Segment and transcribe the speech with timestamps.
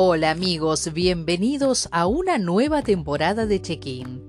[0.00, 4.22] Hola amigos, bienvenidos a una nueva temporada de Check-in.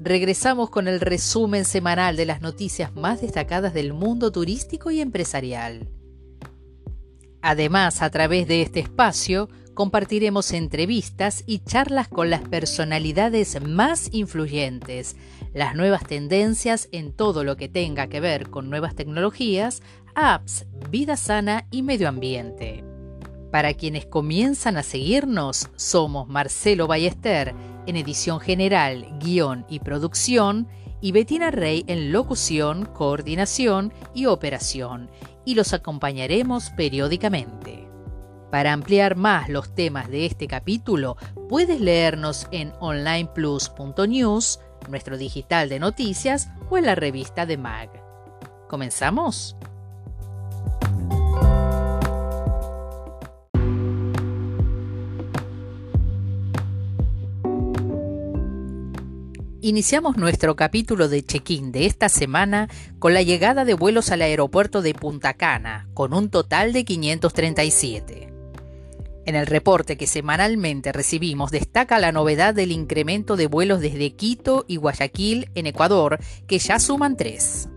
[0.00, 5.88] Regresamos con el resumen semanal de las noticias más destacadas del mundo turístico y empresarial.
[7.42, 15.16] Además, a través de este espacio, compartiremos entrevistas y charlas con las personalidades más influyentes,
[15.52, 19.82] las nuevas tendencias en todo lo que tenga que ver con nuevas tecnologías,
[20.14, 22.87] apps, vida sana y medio ambiente.
[23.50, 27.54] Para quienes comienzan a seguirnos, somos Marcelo Ballester
[27.86, 30.68] en edición general, guion y producción,
[31.00, 35.10] y Betina Rey en locución, coordinación y operación,
[35.44, 37.88] y los acompañaremos periódicamente.
[38.50, 41.16] Para ampliar más los temas de este capítulo,
[41.48, 47.90] puedes leernos en onlineplus.news, nuestro digital de noticias o en la revista de MAG.
[48.68, 49.56] ¿Comenzamos?
[59.68, 64.80] Iniciamos nuestro capítulo de check-in de esta semana con la llegada de vuelos al aeropuerto
[64.80, 68.32] de Punta Cana, con un total de 537.
[69.26, 74.64] En el reporte que semanalmente recibimos destaca la novedad del incremento de vuelos desde Quito
[74.66, 77.68] y Guayaquil en Ecuador, que ya suman tres.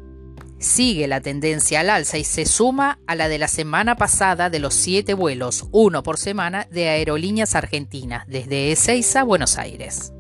[0.59, 4.59] Sigue la tendencia al alza y se suma a la de la semana pasada de
[4.59, 10.13] los siete vuelos, uno por semana, de aerolíneas argentinas desde Ezeiza a Buenos Aires.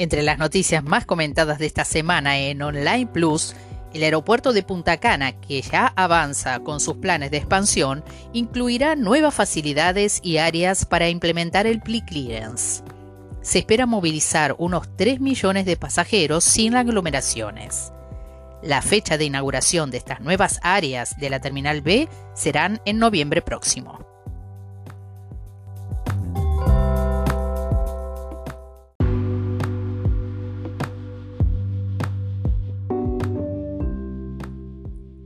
[0.00, 3.54] Entre las noticias más comentadas de esta semana en Online Plus,
[3.92, 9.34] el aeropuerto de Punta Cana, que ya avanza con sus planes de expansión, incluirá nuevas
[9.34, 12.82] facilidades y áreas para implementar el Pli Clearance.
[13.42, 17.92] Se espera movilizar unos 3 millones de pasajeros sin aglomeraciones.
[18.62, 23.42] La fecha de inauguración de estas nuevas áreas de la Terminal B serán en noviembre
[23.42, 24.09] próximo.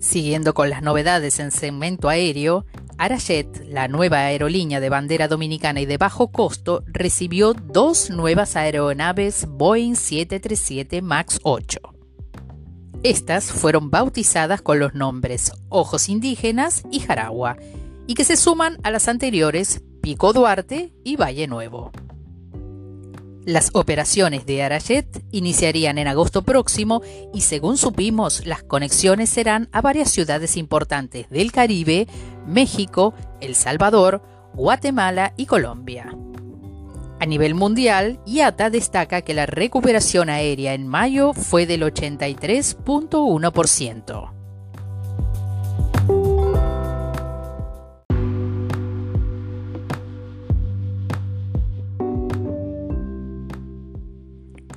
[0.05, 2.67] Siguiendo con las novedades en segmento aéreo,
[2.99, 9.47] Arajet, la nueva aerolínea de bandera dominicana y de bajo costo, recibió dos nuevas aeronaves
[9.49, 11.81] Boeing 737 MAX 8.
[13.03, 17.57] Estas fueron bautizadas con los nombres Ojos Indígenas y Jaragua,
[18.07, 21.93] y que se suman a las anteriores Pico Duarte y Valle Nuevo.
[23.47, 27.03] Las operaciones de Arajet iniciarían en agosto próximo
[27.35, 32.09] y según supimos las conexiones serán a varias ciudades importantes del Caribe,
[32.47, 33.13] México,
[33.43, 34.23] El Salvador,
[34.55, 36.17] Guatemala y Colombia.
[37.21, 44.44] A nivel mundial, IATA destaca que la recuperación aérea en mayo fue del 83.1%.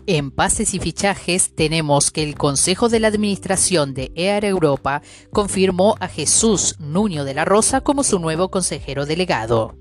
[0.09, 5.01] En pases y fichajes tenemos que el Consejo de la Administración de Air Europa
[5.34, 9.75] confirmó a Jesús Nuño de la Rosa como su nuevo consejero delegado.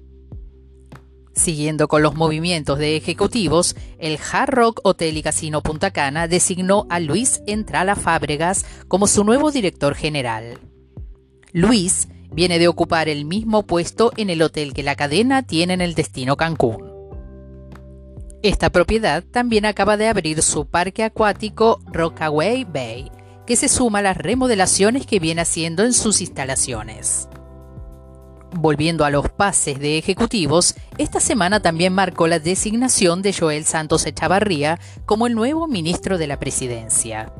[1.32, 6.88] Siguiendo con los movimientos de ejecutivos, el Hard Rock Hotel y Casino Punta Cana designó
[6.90, 10.58] a Luis Entrala Fábregas como su nuevo director general.
[11.52, 15.82] Luis viene de ocupar el mismo puesto en el hotel que la cadena tiene en
[15.82, 16.95] el destino Cancún.
[18.46, 23.10] Esta propiedad también acaba de abrir su parque acuático Rockaway Bay,
[23.44, 27.28] que se suma a las remodelaciones que viene haciendo en sus instalaciones.
[28.52, 34.06] Volviendo a los pases de ejecutivos, esta semana también marcó la designación de Joel Santos
[34.06, 37.32] Echavarría como el nuevo ministro de la presidencia.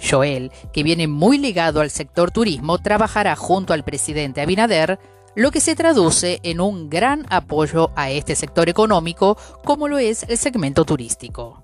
[0.00, 5.00] Joel, que viene muy ligado al sector turismo, trabajará junto al presidente Abinader
[5.38, 10.24] lo que se traduce en un gran apoyo a este sector económico como lo es
[10.24, 11.62] el segmento turístico.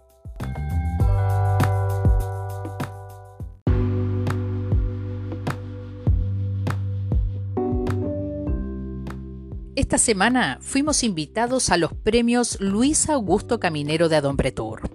[9.75, 14.94] Esta semana fuimos invitados a los premios Luis Augusto Caminero de Adonpretur.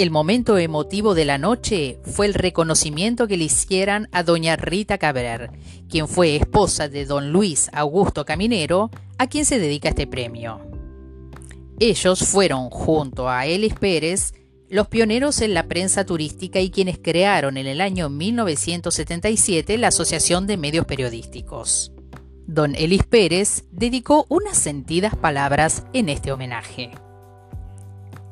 [0.00, 4.96] El momento emotivo de la noche fue el reconocimiento que le hicieran a doña Rita
[4.96, 5.50] Cabrer,
[5.90, 10.58] quien fue esposa de don Luis Augusto Caminero, a quien se dedica este premio.
[11.78, 14.32] Ellos fueron, junto a Elis Pérez,
[14.70, 20.46] los pioneros en la prensa turística y quienes crearon en el año 1977 la Asociación
[20.46, 21.92] de Medios Periodísticos.
[22.46, 26.90] Don Elis Pérez dedicó unas sentidas palabras en este homenaje.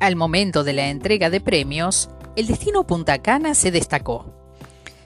[0.01, 4.33] Al momento de la entrega de premios, el destino Punta Cana se destacó,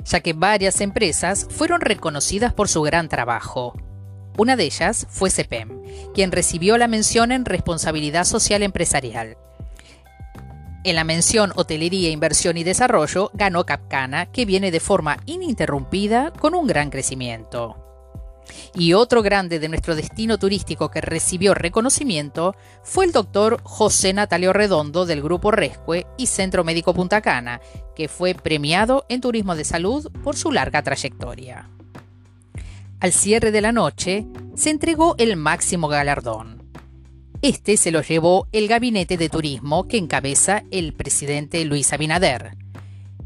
[0.05, 3.73] ya que varias empresas fueron reconocidas por su gran trabajo.
[4.37, 5.81] Una de ellas fue CEPEM,
[6.15, 9.39] quien recibió la mención en responsabilidad social empresarial.
[10.85, 16.55] En la mención Hotelería, Inversión y Desarrollo ganó Capcana, que viene de forma ininterrumpida con
[16.55, 17.92] un gran crecimiento.
[18.75, 24.53] Y otro grande de nuestro destino turístico que recibió reconocimiento fue el doctor José Natalio
[24.53, 27.61] Redondo del Grupo Rescue y Centro Médico Punta Cana,
[27.95, 31.69] que fue premiado en turismo de salud por su larga trayectoria.
[33.01, 36.63] Al cierre de la noche, se entregó el máximo galardón.
[37.43, 42.57] Este se lo llevó el Gabinete de Turismo que encabeza el presidente Luis Abinader.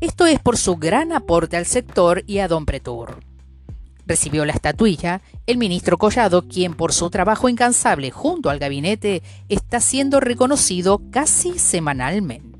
[0.00, 3.20] Esto es por su gran aporte al sector y a Don Pretur.
[4.06, 9.80] Recibió la estatuilla el ministro Collado, quien por su trabajo incansable junto al gabinete está
[9.80, 12.56] siendo reconocido casi semanalmente.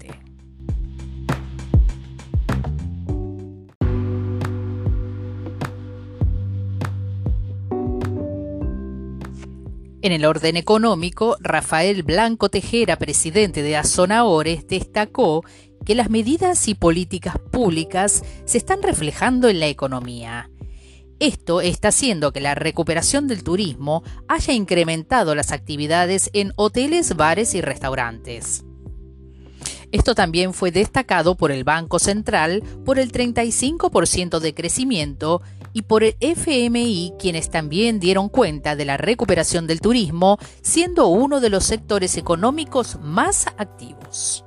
[10.03, 15.45] En el orden económico, Rafael Blanco Tejera, presidente de Azonahores, destacó
[15.85, 20.51] que las medidas y políticas públicas se están reflejando en la economía
[21.19, 27.55] esto está haciendo que la recuperación del turismo haya incrementado las actividades en hoteles, bares
[27.55, 28.65] y restaurantes.
[29.93, 35.43] Esto también fue destacado por el Banco Central por el 35% de crecimiento
[35.73, 41.41] y por el FMI, quienes también dieron cuenta de la recuperación del turismo, siendo uno
[41.41, 44.46] de los sectores económicos más activos.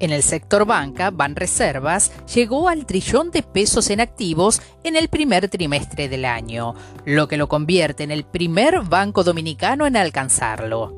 [0.00, 5.50] En el sector banca, Banreservas llegó al trillón de pesos en activos en el primer
[5.50, 6.74] trimestre del año,
[7.04, 10.96] lo que lo convierte en el primer banco dominicano en alcanzarlo.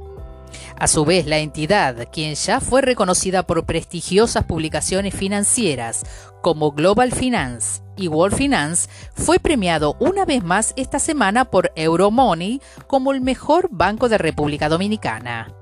[0.79, 6.05] A su vez, la entidad, quien ya fue reconocida por prestigiosas publicaciones financieras
[6.41, 12.61] como Global Finance y World Finance, fue premiado una vez más esta semana por Euromoney
[12.87, 15.53] como el mejor banco de República Dominicana.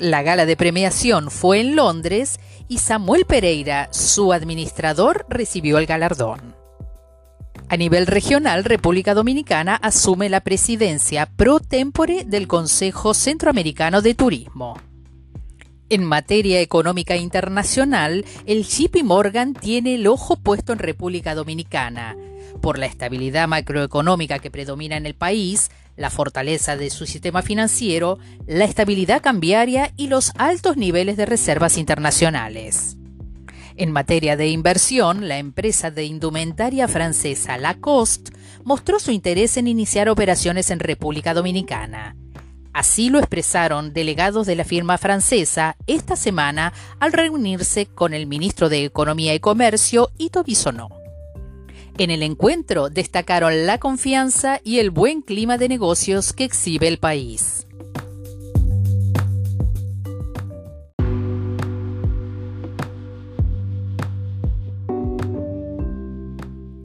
[0.00, 6.56] La gala de premiación fue en Londres y Samuel Pereira, su administrador, recibió el galardón.
[7.68, 14.80] A nivel regional, República Dominicana asume la presidencia pro tempore del Consejo Centroamericano de Turismo.
[15.90, 22.16] En materia económica internacional, el JP Morgan tiene el ojo puesto en República Dominicana,
[22.62, 25.70] por la estabilidad macroeconómica que predomina en el país,
[26.00, 31.76] la fortaleza de su sistema financiero, la estabilidad cambiaria y los altos niveles de reservas
[31.76, 32.96] internacionales.
[33.76, 38.32] En materia de inversión, la empresa de indumentaria francesa Lacoste
[38.64, 42.16] mostró su interés en iniciar operaciones en República Dominicana.
[42.72, 48.70] Así lo expresaron delegados de la firma francesa esta semana al reunirse con el ministro
[48.70, 50.99] de Economía y Comercio, Ito Bisonó.
[51.98, 56.98] En el encuentro destacaron la confianza y el buen clima de negocios que exhibe el
[56.98, 57.66] país.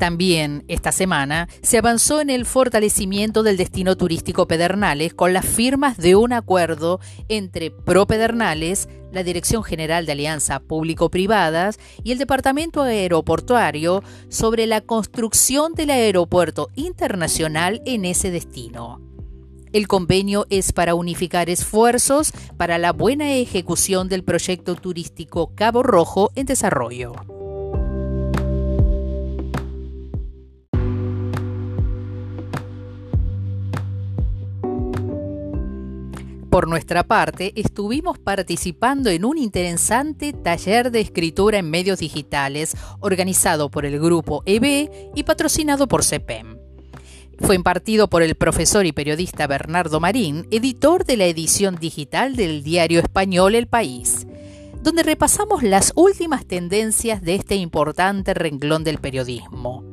[0.05, 5.97] También esta semana se avanzó en el fortalecimiento del destino turístico Pedernales con las firmas
[5.97, 12.83] de un acuerdo entre Pro Pedernales, la Dirección General de Alianza Público-Privadas y el Departamento
[12.83, 19.01] Aeroportuario sobre la construcción del aeropuerto internacional en ese destino.
[19.73, 26.29] El convenio es para unificar esfuerzos para la buena ejecución del proyecto turístico Cabo Rojo
[26.35, 27.13] en desarrollo.
[36.55, 43.69] Por nuestra parte, estuvimos participando en un interesante taller de escritura en medios digitales organizado
[43.69, 46.57] por el grupo EB y patrocinado por CEPEM.
[47.41, 52.63] Fue impartido por el profesor y periodista Bernardo Marín, editor de la edición digital del
[52.63, 54.25] diario español El País,
[54.81, 59.83] donde repasamos las últimas tendencias de este importante renglón del periodismo.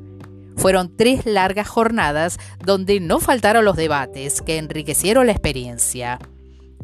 [0.56, 6.20] Fueron tres largas jornadas donde no faltaron los debates que enriquecieron la experiencia.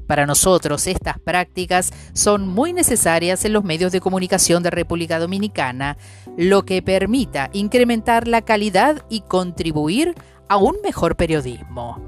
[0.08, 5.98] Para nosotros estas prácticas son muy necesarias en los medios de comunicación de República Dominicana,
[6.38, 10.14] lo que permita incrementar la calidad y contribuir
[10.48, 12.02] a un mejor periodismo.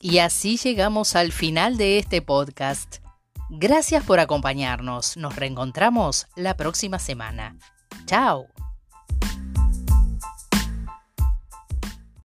[0.00, 3.05] Y así llegamos al final de este podcast.
[3.48, 5.16] Gracias por acompañarnos.
[5.16, 7.56] Nos reencontramos la próxima semana.
[8.06, 8.55] Chao.